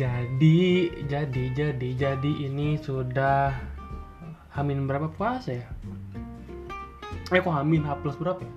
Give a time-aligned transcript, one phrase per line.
[0.00, 0.60] jadi
[1.52, 3.52] jadi jadi ini sudah
[4.56, 5.68] Hamin berapa puasa ya?
[7.28, 8.54] Eh kok Hamin H plus berapa ya?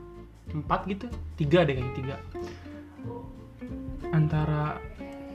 [0.55, 1.11] Empat gitu?
[1.35, 2.15] Tiga deh kayaknya tiga.
[4.15, 4.79] Antara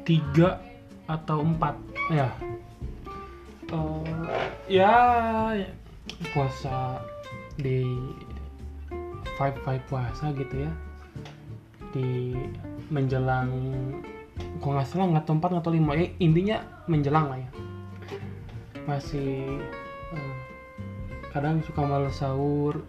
[0.08, 0.64] tiga
[1.04, 1.76] atau empat.
[2.08, 2.32] Ya.
[3.68, 4.40] Eh,
[4.80, 4.96] ya
[6.32, 7.04] puasa
[7.60, 7.84] di
[9.36, 10.72] five five puasa gitu ya.
[11.92, 12.32] Di
[12.88, 13.52] menjelang
[14.58, 15.92] kok nggak salah nggak tahu empat nggak tahu lima.
[15.94, 16.56] Ya intinya
[16.90, 17.50] menjelang lah ya.
[18.84, 19.62] Masih
[20.14, 20.36] eh,
[21.30, 22.82] kadang suka males sahur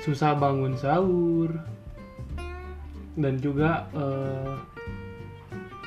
[0.00, 1.50] susah bangun sahur.
[3.16, 4.54] Dan juga eh,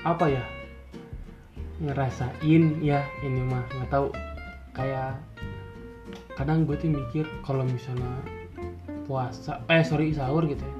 [0.05, 0.45] apa ya
[1.79, 4.07] ngerasain ya ini mah nggak tahu.
[4.73, 5.19] Kayak
[6.37, 8.15] kadang gue tuh mikir kalau misalnya
[9.03, 10.77] puasa eh sorry sahur gitu ya.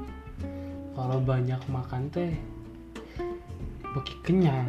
[0.93, 2.35] Kalau banyak makan teh
[3.99, 4.67] beki kenyang.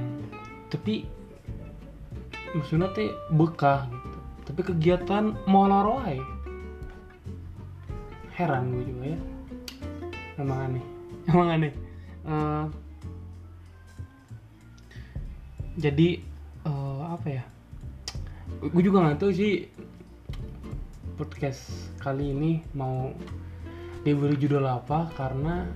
[0.68, 1.06] Tapi
[2.58, 4.18] maksudnya teh bekah gitu.
[4.50, 6.18] Tapi kegiatan molor wae
[8.40, 9.20] heran gue juga ya.
[10.40, 10.84] Emang aneh.
[11.30, 11.72] Emang aneh.
[12.24, 12.66] Eh,
[15.76, 16.08] jadi
[16.64, 17.44] eh, apa ya?
[18.64, 19.68] Gue juga nggak tahu sih
[21.20, 23.12] podcast kali ini mau
[24.00, 25.68] diberi judul apa karena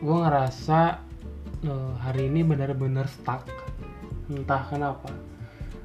[0.00, 1.11] gue ngerasa
[1.66, 3.46] eh, hari ini benar-benar stuck.
[4.30, 5.10] Entah kenapa.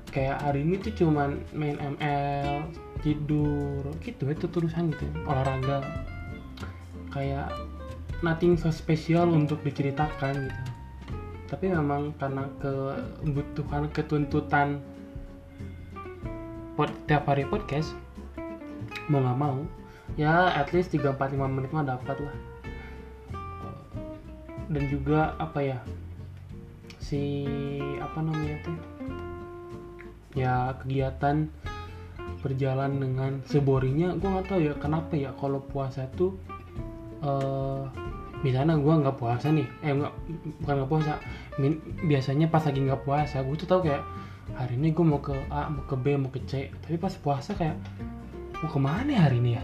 [0.10, 2.66] Kayak hari ini tuh cuman main ML
[3.06, 5.86] tidur gitu itu tulisan gitu olahraga.
[7.14, 7.54] Kayak
[8.26, 10.62] nothing so special untuk diceritakan gitu.
[11.48, 14.84] Tapi memang karena kebutuhan ketuntutan
[17.10, 17.98] tiap hari podcast
[19.10, 19.58] mau nggak mau
[20.20, 22.36] ya at least 3-4-5 menit mah dapat lah
[24.68, 25.80] dan juga apa ya
[27.00, 27.48] si
[28.04, 28.78] apa namanya teh
[30.38, 31.48] ya kegiatan
[32.44, 36.38] berjalan dengan seborinya gue nggak tahu ya kenapa ya kalau puasa tuh
[37.24, 37.84] eh
[38.46, 39.68] misalnya gue nggak puasa nih.
[39.82, 40.14] Eh nggak
[40.62, 41.14] bukan nggak puasa.
[41.58, 44.04] Min- biasanya pas lagi nggak puasa gue tuh tahu kayak
[44.54, 46.70] hari ini gue mau ke A mau ke B mau ke C.
[46.70, 47.78] Tapi pas puasa kayak
[48.62, 49.64] mau ke mana hari ini ya?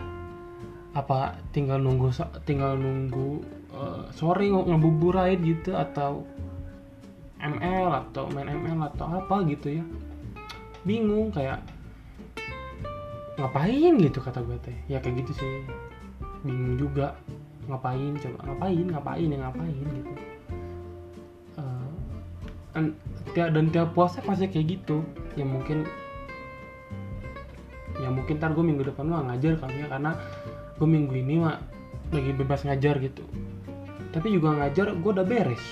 [0.97, 2.09] Apa tinggal nunggu
[2.45, 3.41] tinggal nunggu
[3.73, 6.23] eh, sore nge- ngebuburait gitu atau
[7.43, 9.83] ML atau main ML atau apa gitu ya.
[10.87, 11.59] Bingung kayak
[13.35, 14.77] ngapain gitu kata gue teh.
[14.87, 15.53] Ya kayak gitu sih.
[16.45, 17.17] Bingung juga
[17.67, 20.13] ngapain coba ngapain ngapain ya ngapain gitu.
[21.59, 21.89] Eh,
[22.79, 22.95] an-
[23.33, 25.03] tiap dan tiap puasa pasti kayak gitu.
[25.35, 25.83] Ya mungkin
[27.99, 30.11] ya mungkin ntar gue minggu depan mah ngajar kali ya karena
[30.75, 31.61] gue minggu ini mah
[32.11, 33.23] lagi bebas ngajar gitu
[34.13, 35.63] tapi juga ngajar gue udah beres.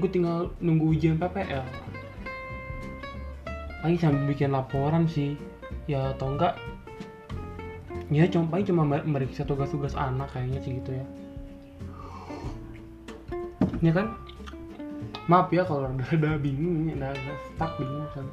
[0.00, 1.62] Gue tinggal nunggu ujian PPL
[3.84, 5.36] lagi sambil bikin laporan sih.
[5.84, 6.56] Ya atau enggak
[8.08, 11.06] ya cuma paling cuma mer- meriksa tugas-tugas anak kayaknya sih gitu ya.
[13.84, 14.16] Ini kan?
[15.28, 17.12] Maaf ya kalau udah, udah bingung udah
[17.52, 18.26] stuck bingung kan.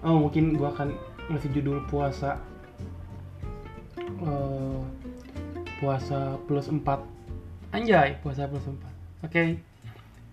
[0.00, 0.96] Oh mungkin gua akan
[1.28, 2.40] ngasih judul puasa
[4.16, 4.80] Eh,
[5.76, 6.80] puasa plus 4
[7.76, 9.44] anjay puasa plus 4 oke.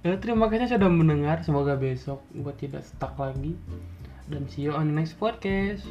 [0.04, 1.40] Ya, terima kasih sudah mendengar.
[1.48, 3.56] Semoga besok gua tidak stuck lagi.
[4.28, 5.88] Dan see you on the next podcast